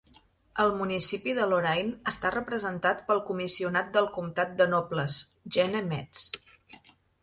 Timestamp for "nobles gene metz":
4.77-6.31